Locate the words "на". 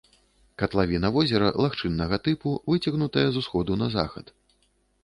3.85-3.97